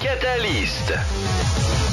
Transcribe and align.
Catalyst. 0.00 1.83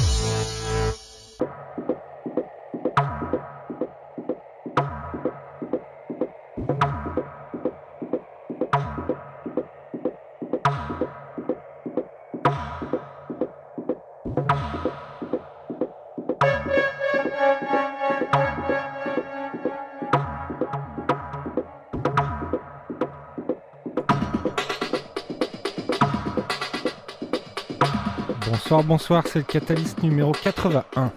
Bonsoir, 28.80 29.22
c'est 29.26 29.40
le 29.40 29.44
Catalyst 29.44 30.02
numéro 30.02 30.32
81. 30.32 31.12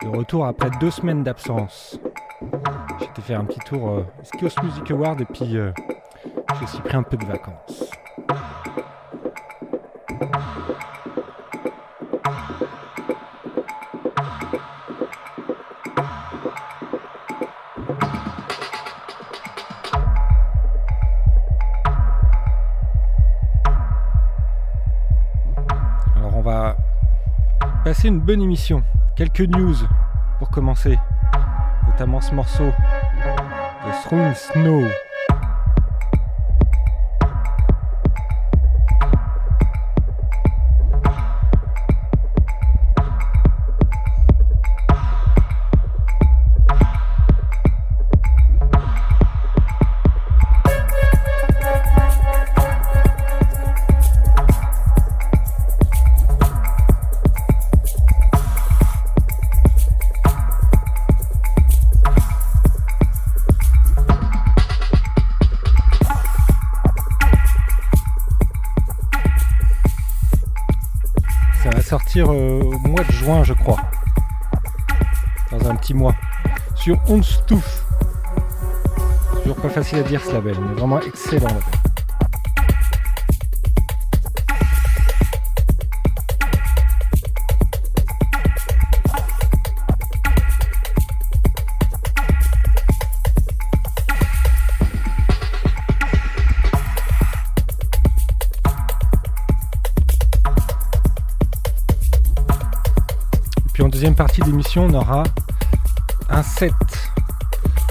De 0.00 0.08
retour 0.08 0.46
après 0.46 0.70
deux 0.80 0.90
semaines 0.90 1.22
d'absence. 1.22 2.00
J'étais 2.98 3.20
faire 3.20 3.40
un 3.40 3.44
petit 3.44 3.60
tour 3.60 3.90
euh, 3.90 4.06
Skios 4.22 4.62
Music 4.62 4.90
Award 4.90 5.20
et 5.20 5.26
puis 5.26 5.58
euh, 5.58 5.70
j'ai 6.58 6.64
aussi 6.64 6.80
pris 6.80 6.96
un 6.96 7.02
peu 7.02 7.18
de 7.18 7.26
vacances. 7.26 7.73
Une 28.08 28.20
bonne 28.20 28.42
émission. 28.42 28.82
Quelques 29.16 29.40
news 29.40 29.74
pour 30.38 30.50
commencer, 30.50 30.98
notamment 31.86 32.20
ce 32.20 32.34
morceau 32.34 32.66
de 32.66 34.02
Throne 34.02 34.34
Snow. 34.34 34.84
Sur 77.14 77.18
Onstoof. 77.18 77.84
Toujours 79.42 79.56
pas 79.56 79.68
facile 79.68 79.98
à 79.98 80.02
dire 80.02 80.20
ce 80.20 80.32
label, 80.32 80.56
mais 80.58 80.74
vraiment 80.74 81.00
excellent 81.00 81.46
label. 81.46 81.62
Puis 103.72 103.82
en 103.84 103.88
deuxième 103.88 104.16
partie 104.16 104.40
d'émission, 104.40 104.86
on 104.86 104.94
aura 104.94 105.22
un 106.28 106.42
set. 106.42 106.72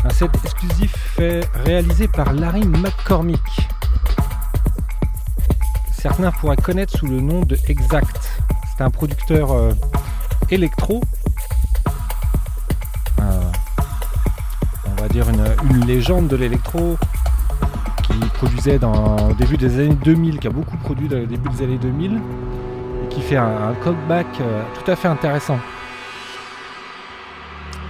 Un 0.06 0.10
set 0.10 0.32
exclusif 0.44 0.94
fait, 1.16 1.48
réalisé 1.64 2.10
par 2.10 2.34
Larry 2.34 2.66
McCormick. 2.66 3.40
Certains 5.94 6.32
pourraient 6.32 6.58
connaître 6.58 6.98
sous 6.98 7.08
le 7.08 7.22
nom 7.22 7.40
de 7.40 7.58
Exact. 7.70 8.44
C'est 8.76 8.84
un 8.84 8.90
producteur 8.90 9.54
euh, 9.54 9.72
électro. 10.50 11.02
Euh, 13.22 13.42
on 14.86 15.02
va 15.02 15.08
dire 15.08 15.26
une, 15.30 15.86
légende 15.86 16.28
de 16.28 16.36
l'électro 16.36 16.98
qui 18.04 18.20
produisait 18.34 18.80
dans 18.80 19.30
au 19.30 19.34
début 19.34 19.56
des 19.56 19.80
années 19.80 19.96
2000, 19.96 20.40
qui 20.40 20.48
a 20.48 20.50
beaucoup 20.50 20.76
produit 20.76 21.08
dans 21.08 21.18
le 21.18 21.28
début 21.28 21.50
des 21.50 21.64
années 21.64 21.78
2000 21.78 22.20
et 23.04 23.08
qui 23.08 23.22
fait 23.22 23.38
un, 23.38 23.46
un 23.46 23.76
euh, 23.88 24.64
tout 24.74 24.92
à 24.92 24.96
fait 24.98 25.08
intéressant. 25.08 25.60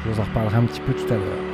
Je 0.06 0.12
vous 0.12 0.20
en 0.20 0.24
reparlerai 0.24 0.58
un 0.58 0.66
petit 0.66 0.82
peu 0.82 0.94
tout 0.94 1.12
à 1.12 1.18
l'heure. 1.18 1.53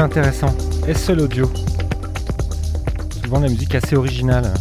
Intéressant. 0.00 0.54
SL 0.86 1.20
Audio. 1.20 1.50
Souvent 3.22 3.40
la 3.40 3.48
musique 3.48 3.74
assez 3.74 3.94
originale. 3.94 4.52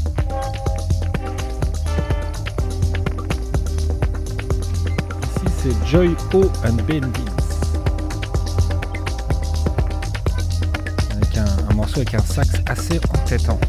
Ici 5.23 5.53
c'est 5.63 5.87
Joy 5.87 6.15
O 6.33 6.43
and 6.65 6.73
Bendy. 6.87 7.25
Avec 11.11 11.37
un, 11.37 11.69
un 11.69 11.73
morceau 11.73 11.97
avec 11.97 12.13
un 12.13 12.19
sax 12.19 12.49
assez 12.67 12.99
entêtant. 13.13 13.59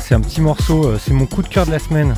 C'est 0.00 0.14
un 0.14 0.20
petit 0.20 0.40
morceau, 0.40 0.86
euh, 0.86 0.98
c'est 0.98 1.12
mon 1.12 1.26
coup 1.26 1.42
de 1.42 1.48
cœur 1.48 1.66
de 1.66 1.70
la 1.70 1.78
semaine. 1.78 2.14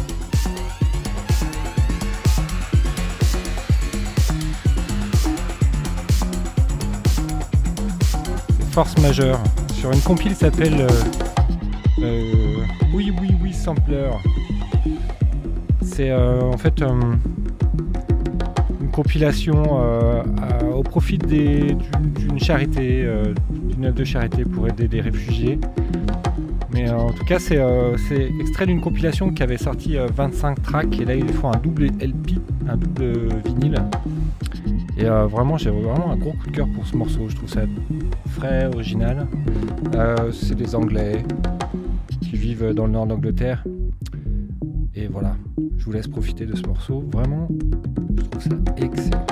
Force 8.71 8.97
majeure. 8.99 9.39
Sur 9.75 9.93
une 9.93 10.01
compile 10.01 10.35
s'appelle 10.35 10.87
Oui 11.99 13.13
Oui 13.21 13.37
Oui 13.43 13.53
Sampler. 13.53 14.11
C'est 15.83 16.13
en 16.13 16.57
fait 16.57 16.81
une 16.83 17.19
compilation 18.93 19.65
au 20.73 20.83
profit 20.83 21.19
d'une 21.19 22.39
charité, 22.39 23.05
d'une 23.51 23.87
œuvre 23.87 23.97
de 23.97 24.05
charité 24.05 24.45
pour 24.45 24.69
aider 24.69 24.87
des 24.87 25.01
réfugiés. 25.01 25.59
Mais 26.79 26.89
euh, 26.91 26.97
en 26.97 27.13
tout 27.13 27.25
cas, 27.25 27.39
euh, 27.51 27.97
c'est 28.09 28.31
extrait 28.41 28.67
d'une 28.67 28.81
compilation 28.81 29.33
qui 29.33 29.43
avait 29.43 29.57
sorti 29.57 29.97
25 29.97 30.59
euh, 30.59 30.63
tracks 30.63 31.01
et 31.01 31.05
là 31.05 31.17
ils 31.17 31.29
font 31.33 31.51
un 31.51 31.57
double 31.57 31.87
LP, 32.01 32.39
un 32.69 32.77
double 32.77 33.29
vinyle. 33.45 33.83
Et 34.97 35.05
vraiment, 35.05 35.57
j'ai 35.57 35.71
vraiment 35.71 36.11
un 36.11 36.17
gros 36.17 36.33
coup 36.33 36.47
de 36.47 36.57
cœur 36.57 36.69
pour 36.75 36.87
ce 36.87 36.97
morceau. 36.97 37.29
Je 37.29 37.37
trouve 37.37 37.49
ça 37.49 37.63
frais, 38.31 38.67
original. 38.67 39.27
c'est 40.33 40.57
des 40.57 40.75
Anglais 40.75 41.25
qui 42.21 42.37
vivent 42.37 42.73
dans 42.75 42.87
le 42.87 42.93
nord 42.93 43.07
d'Angleterre. 43.07 43.65
Et 44.95 45.07
voilà, 45.07 45.37
je 45.79 45.85
vous 45.85 45.93
laisse 45.93 46.09
profiter 46.09 46.47
de 46.47 46.57
ce 46.57 46.63
morceau. 46.63 47.05
Vraiment, 47.13 47.49
je 48.17 48.23
trouve 48.23 48.43
ça 48.43 48.51
excellent. 48.77 49.27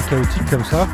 Chaotique 0.00 0.50
comme 0.50 0.64
ça. 0.64 0.88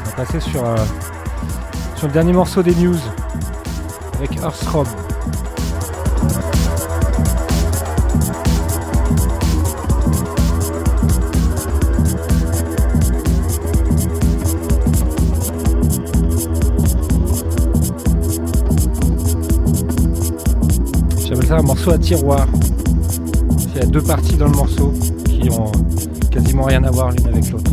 On 0.00 0.10
va 0.10 0.24
passer 0.24 0.40
sur, 0.40 0.64
euh, 0.64 0.76
sur 1.96 2.06
le 2.06 2.12
dernier 2.12 2.32
morceau 2.32 2.62
des 2.62 2.74
news 2.74 2.96
avec 4.14 4.36
Earthrob. 4.36 4.86
J'appelle 21.26 21.46
ça 21.46 21.56
un 21.56 21.62
morceau 21.62 21.90
à 21.90 21.98
tiroir. 21.98 22.46
Il 23.84 23.88
y 23.88 23.90
a 23.90 24.00
deux 24.00 24.02
parties 24.02 24.36
dans 24.36 24.46
le 24.46 24.56
morceau 24.56 24.94
qui 25.26 25.50
ont 25.50 25.70
quasiment 26.30 26.62
rien 26.62 26.82
à 26.84 26.90
voir 26.90 27.10
l'une 27.10 27.26
avec 27.26 27.50
l'autre. 27.50 27.70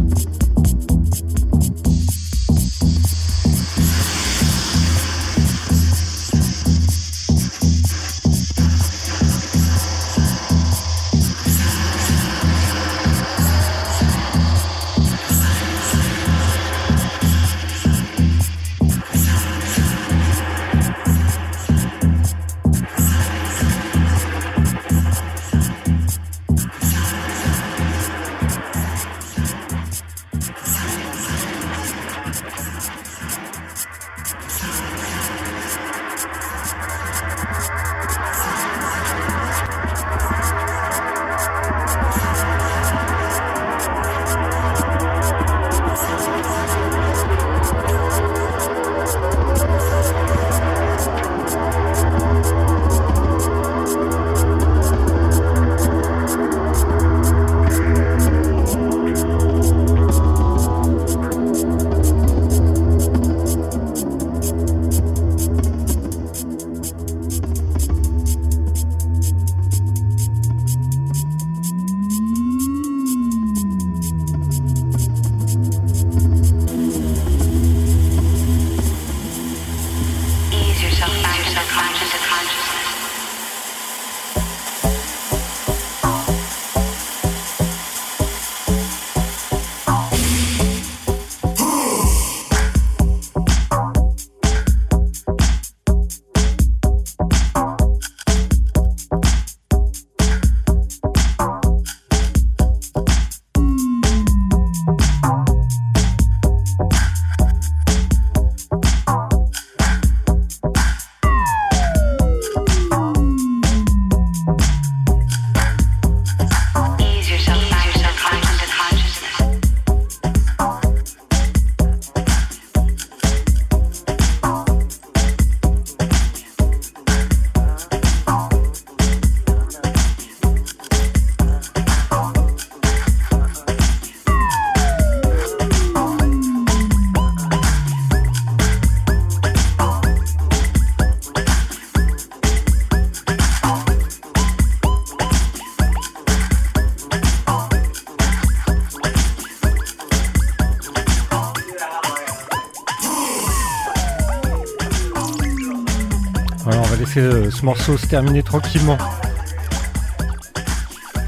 Ce 157.61 157.65
morceau 157.65 157.95
se 157.95 158.07
terminer 158.07 158.41
tranquillement. 158.41 158.97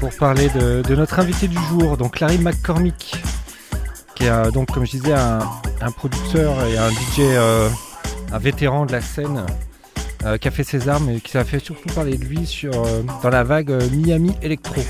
Pour 0.00 0.10
parler 0.16 0.48
de, 0.48 0.94
notre 0.96 1.20
invité 1.20 1.46
du 1.46 1.58
jour, 1.68 1.96
donc 1.96 2.18
Larry 2.18 2.38
McCormick, 2.38 3.14
qui 4.16 4.24
est 4.24 4.50
donc 4.50 4.72
comme 4.72 4.84
je 4.84 4.90
disais 4.92 5.12
un, 5.12 5.90
producteur 5.92 6.66
et 6.66 6.76
un 6.76 6.90
DJ, 6.90 7.20
un 8.32 8.38
vétéran 8.38 8.84
de 8.84 8.92
la 8.92 9.00
scène, 9.00 9.46
qui 10.40 10.48
a 10.48 10.50
fait 10.50 10.64
ses 10.64 10.88
armes 10.88 11.08
et 11.10 11.20
qui 11.20 11.30
s'est 11.30 11.44
fait 11.44 11.60
surtout 11.60 11.88
parler 11.94 12.18
de 12.18 12.24
lui 12.24 12.46
sur, 12.46 12.72
dans 13.22 13.30
la 13.30 13.44
vague 13.44 13.70
Miami 13.92 14.34
Electro. 14.42 14.82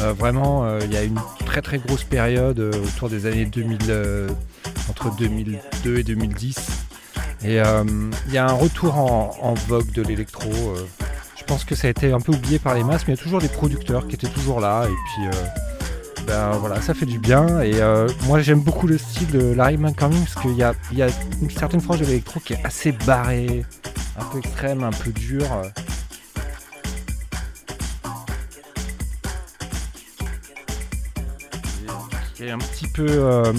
Euh, 0.00 0.12
vraiment, 0.12 0.64
euh, 0.64 0.80
il 0.84 0.92
y 0.92 0.96
a 0.96 1.02
une 1.02 1.20
très 1.44 1.62
très 1.62 1.78
grosse 1.78 2.04
période 2.04 2.60
euh, 2.60 2.72
autour 2.84 3.08
des 3.08 3.26
années 3.26 3.46
2000, 3.46 4.28
entre 4.90 5.14
2002 5.16 5.98
et 5.98 6.02
2010. 6.02 6.67
Et 7.44 7.60
il 8.26 8.32
y 8.32 8.38
a 8.38 8.48
un 8.48 8.52
retour 8.52 8.96
en, 8.96 9.54
vogue 9.68 9.90
de 9.92 10.02
l'électro. 10.02 10.50
je 11.36 11.44
pense 11.44 11.64
que 11.64 11.74
ça 11.74 11.86
a 11.86 11.90
été 11.90 12.12
un 12.12 12.20
peu 12.20 12.32
oublié 12.32 12.58
par 12.58 12.74
les 12.74 12.84
masses, 12.84 13.06
mais 13.06 13.14
il 13.14 13.16
y 13.16 13.20
a 13.20 13.22
toujours 13.22 13.40
des 13.40 13.48
producteurs 13.48 14.06
qui 14.06 14.14
étaient 14.14 14.28
toujours 14.28 14.60
là. 14.60 14.84
Et 14.86 14.88
puis, 14.88 15.38
ben, 16.26 16.50
voilà, 16.58 16.80
ça 16.82 16.94
fait 16.94 17.06
du 17.06 17.18
bien. 17.18 17.60
Et 17.62 17.80
moi, 18.24 18.40
j'aime 18.40 18.60
beaucoup 18.60 18.86
le 18.86 18.98
style 18.98 19.30
de 19.30 19.54
Larry 19.54 19.76
McCormick 19.76 20.24
parce 20.24 20.46
qu'il 20.46 20.56
y 20.56 20.62
a, 20.62 20.74
une 21.40 21.50
certaine 21.50 21.80
frange 21.80 22.00
de 22.00 22.06
l'électro 22.06 22.40
qui 22.40 22.54
est 22.54 22.64
assez 22.64 22.92
barrée, 22.92 23.64
un 24.18 24.24
peu 24.24 24.38
extrême, 24.38 24.82
un 24.82 24.90
peu 24.90 25.10
dure. 25.12 25.62
un 32.50 32.58
petit 32.58 32.86
peu 32.86 33.06
euh, 33.08 33.52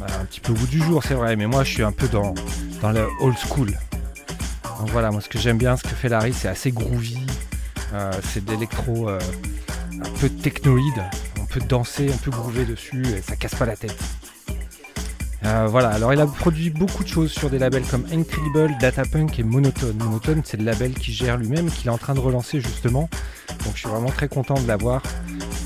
un 0.00 0.24
petit 0.24 0.40
peu 0.40 0.52
au 0.52 0.56
bout 0.56 0.66
du 0.66 0.82
jour 0.82 1.02
c'est 1.02 1.14
vrai 1.14 1.36
mais 1.36 1.46
moi 1.46 1.64
je 1.64 1.72
suis 1.72 1.82
un 1.82 1.92
peu 1.92 2.08
dans, 2.08 2.34
dans 2.82 2.90
le 2.90 3.06
old 3.20 3.36
school. 3.38 3.72
Donc 4.78 4.90
voilà 4.90 5.10
moi 5.10 5.20
ce 5.20 5.28
que 5.28 5.38
j'aime 5.38 5.58
bien 5.58 5.76
ce 5.76 5.82
que 5.82 5.88
fait 5.94 6.08
Larry 6.08 6.32
c'est 6.32 6.48
assez 6.48 6.70
groovy 6.70 7.18
euh, 7.94 8.12
c'est 8.22 8.44
de 8.44 8.50
l'électro 8.50 9.08
euh, 9.08 9.18
un 9.92 10.10
peu 10.20 10.28
technoïde 10.28 11.02
on 11.40 11.46
peut 11.46 11.60
danser 11.60 12.10
on 12.12 12.16
peut 12.18 12.30
groover 12.30 12.64
dessus 12.64 13.04
et 13.06 13.22
ça 13.22 13.36
casse 13.36 13.54
pas 13.54 13.66
la 13.66 13.76
tête 13.76 13.96
voilà, 15.42 15.90
alors 15.90 16.12
il 16.12 16.20
a 16.20 16.26
produit 16.26 16.70
beaucoup 16.70 17.04
de 17.04 17.08
choses 17.08 17.30
sur 17.30 17.50
des 17.50 17.58
labels 17.58 17.84
comme 17.84 18.04
Incredible, 18.12 18.76
Datapunk 18.80 19.38
et 19.38 19.42
Monotone. 19.42 19.96
Monotone, 19.98 20.42
c'est 20.44 20.56
le 20.56 20.64
label 20.64 20.94
qu'il 20.94 21.14
gère 21.14 21.36
lui-même, 21.36 21.70
qu'il 21.70 21.86
est 21.86 21.92
en 21.92 21.98
train 21.98 22.14
de 22.14 22.20
relancer 22.20 22.60
justement. 22.60 23.08
Donc 23.64 23.74
je 23.74 23.80
suis 23.80 23.88
vraiment 23.88 24.10
très 24.10 24.28
content 24.28 24.60
de 24.60 24.66
l'avoir. 24.66 25.02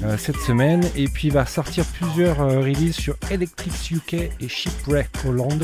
Euh, 0.02 0.16
cette 0.16 0.38
semaine. 0.38 0.82
Et 0.96 1.08
puis 1.08 1.28
il 1.28 1.34
va 1.34 1.44
sortir 1.44 1.84
plusieurs 1.84 2.40
euh, 2.40 2.60
releases 2.60 2.96
sur 2.96 3.16
Electrics 3.30 3.90
UK 3.90 4.14
et 4.14 4.48
Shipwreck 4.48 5.10
Holland, 5.26 5.62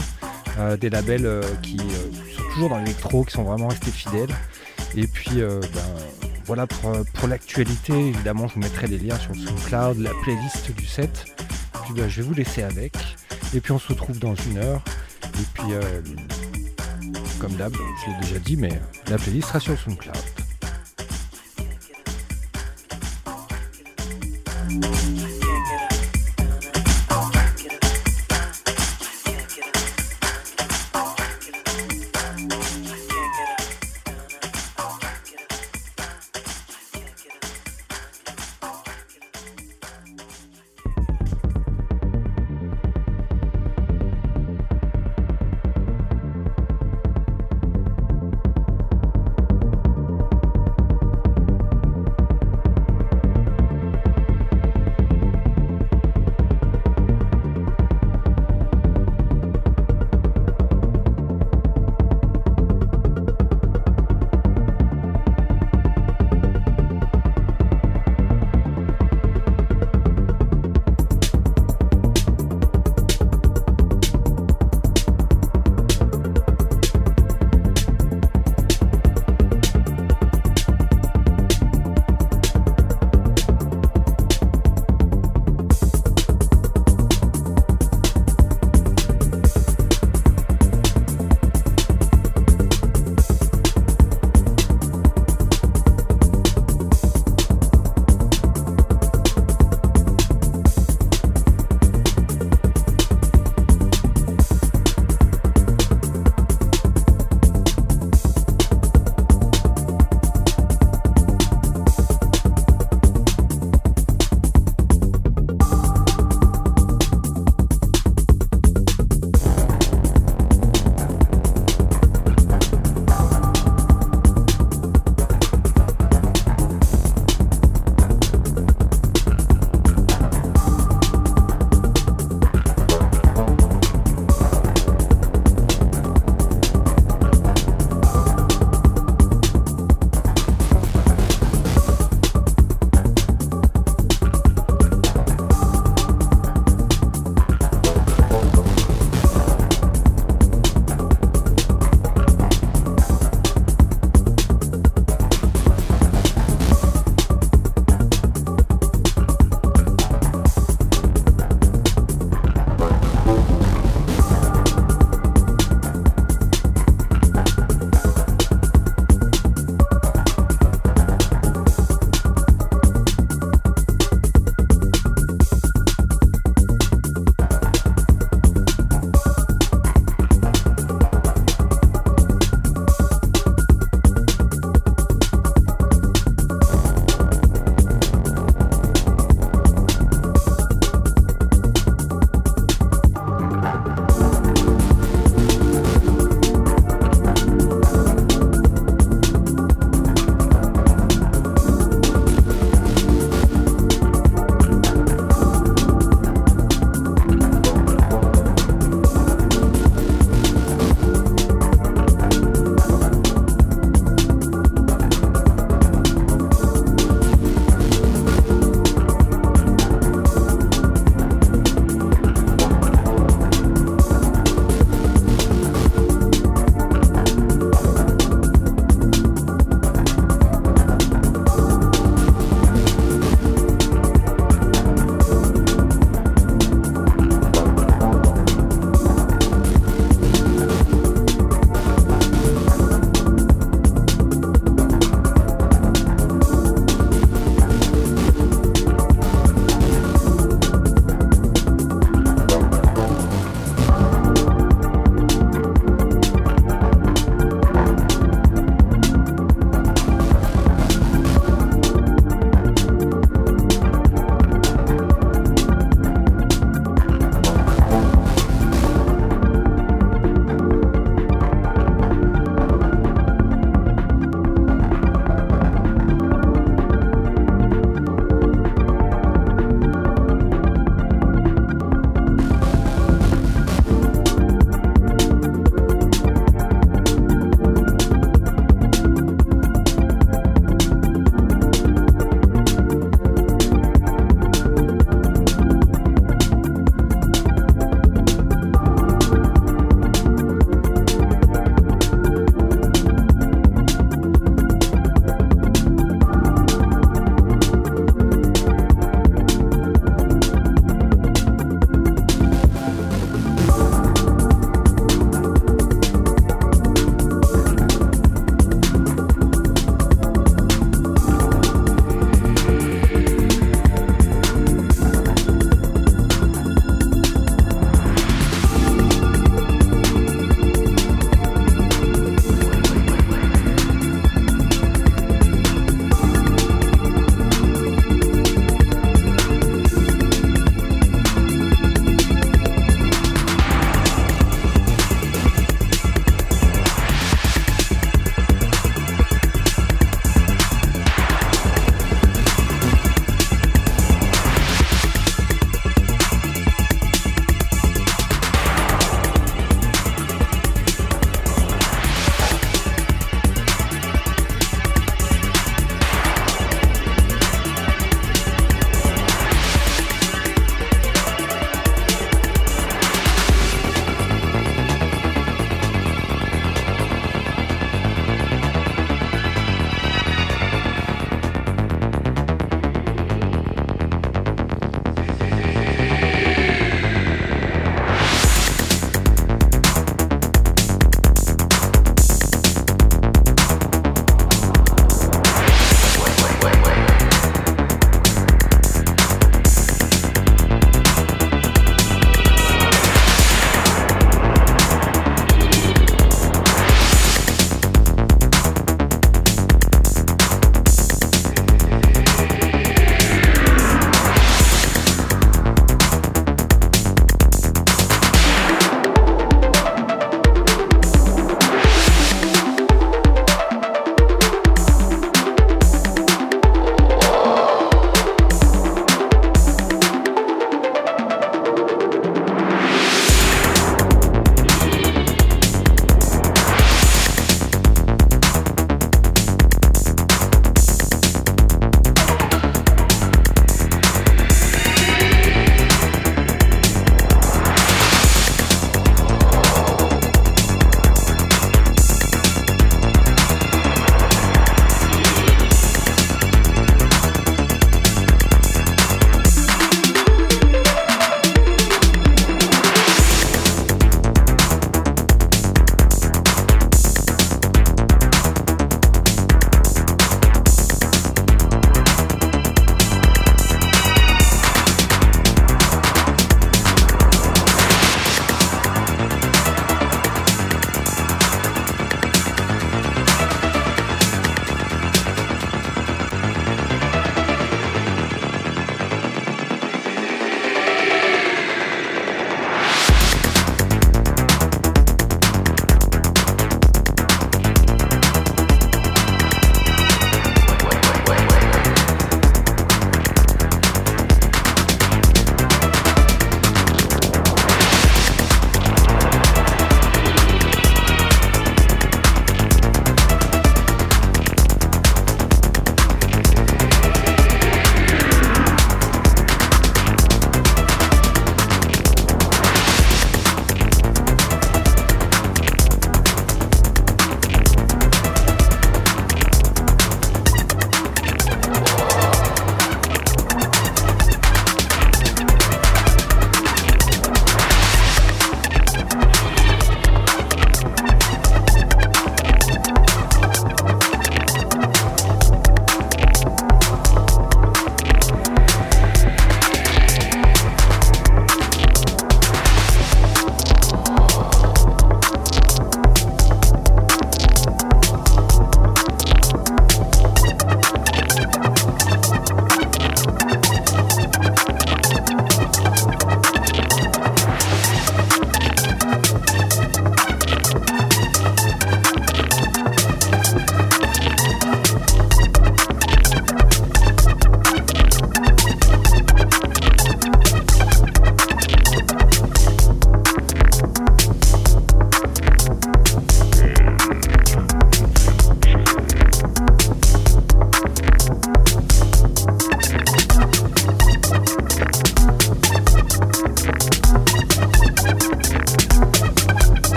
euh, 0.58 0.76
des 0.76 0.90
labels 0.90 1.40
qui 1.62 1.78
sont 1.78 2.42
toujours 2.52 2.68
dans 2.68 2.78
l'électro, 2.78 3.24
qui 3.24 3.32
sont 3.32 3.44
vraiment 3.44 3.68
restés 3.68 3.90
fidèles. 3.90 4.34
Et 4.94 5.06
puis 5.06 5.40
ben, 5.40 5.60
voilà 6.44 6.66
pour, 6.66 7.28
l'actualité, 7.28 8.08
évidemment 8.08 8.46
je 8.46 8.54
vous 8.54 8.60
mettrai 8.60 8.86
les 8.86 8.98
liens 8.98 9.18
sur 9.18 9.32
le 9.32 9.40
SoundCloud, 9.40 9.98
la 10.00 10.12
playlist 10.22 10.70
du 10.74 10.86
set. 10.86 11.24
puis 11.84 11.94
ben, 11.94 12.08
je 12.08 12.20
vais 12.20 12.28
vous 12.28 12.34
laisser 12.34 12.62
avec. 12.62 12.94
Et 13.54 13.60
puis 13.60 13.72
on 13.72 13.78
se 13.78 13.88
retrouve 13.88 14.18
dans 14.18 14.34
une 14.34 14.58
heure. 14.58 14.82
Et 15.24 15.44
puis 15.54 15.72
comme 17.38 17.52
d'hab, 17.52 17.72
je 17.74 18.10
l'ai 18.10 18.20
déjà 18.20 18.38
dit, 18.38 18.56
mais 18.56 18.80
la 19.08 19.18
playlist 19.18 19.48
sera 19.48 19.60
sur 19.60 19.78
SoundCloud. 19.78 20.35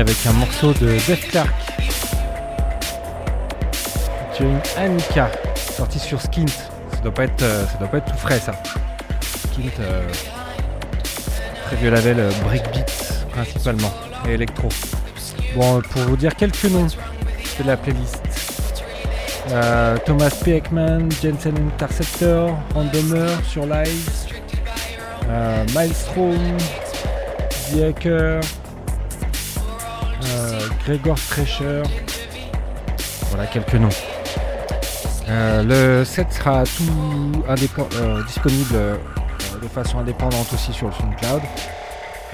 Avec 0.00 0.26
un 0.26 0.32
morceau 0.32 0.72
de 0.74 0.86
Def 0.86 1.28
Clark. 1.30 1.50
Featuring 4.32 4.58
Annika, 4.76 5.30
sorti 5.76 5.98
sur 5.98 6.20
Skint. 6.20 6.46
Ça 6.46 7.00
doit 7.02 7.12
pas 7.12 7.24
être, 7.24 7.42
euh, 7.42 7.66
ça 7.66 7.78
doit 7.78 7.88
pas 7.88 7.98
être 7.98 8.10
tout 8.10 8.18
frais 8.18 8.38
ça. 8.38 8.52
Skint, 9.20 9.68
euh, 9.80 10.02
très 11.66 11.76
vieux 11.76 11.90
label 11.90 12.20
euh, 12.20 12.30
breakbeat 12.44 13.24
principalement 13.32 13.92
et 14.28 14.32
électro. 14.32 14.68
Bon, 15.56 15.82
pour 15.82 16.02
vous 16.02 16.16
dire 16.16 16.34
quelques 16.36 16.64
noms 16.64 16.86
de 16.86 17.66
la 17.66 17.76
playlist. 17.76 18.22
Thomas 20.06 20.30
P. 20.44 20.56
Ekman, 20.56 21.10
Jensen 21.22 21.54
Interceptor, 21.74 22.56
Randomer 22.74 23.26
sur 23.46 23.66
Live, 23.66 24.10
Maelstrom, 25.74 26.56
The 27.72 27.82
Hacker, 27.82 28.40
Gregor 30.86 31.16
Strescher. 31.16 31.82
Voilà 33.30 33.46
quelques 33.46 33.74
noms. 33.74 33.88
Euh, 35.28 35.62
le 35.62 36.04
set 36.04 36.32
sera 36.32 36.64
tout 36.64 37.44
euh, 37.48 38.22
disponible 38.24 38.74
euh, 38.74 38.96
de 39.62 39.68
façon 39.68 40.00
indépendante 40.00 40.52
aussi 40.52 40.72
sur 40.72 40.88
le 40.88 40.92
SoundCloud. 40.92 41.42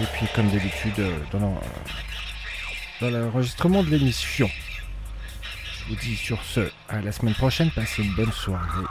Et 0.00 0.04
puis 0.14 0.26
comme 0.34 0.48
d'habitude 0.48 0.94
dans 1.30 1.60
l'enregistrement 3.02 3.82
de 3.82 3.90
l'émission. 3.90 4.48
Je 5.80 5.88
vous 5.90 6.00
dis 6.00 6.16
sur 6.16 6.42
ce, 6.42 6.70
à 6.88 7.00
la 7.00 7.12
semaine 7.12 7.34
prochaine, 7.34 7.70
passez 7.70 8.02
une 8.02 8.14
bonne 8.14 8.32
soirée. 8.32 8.84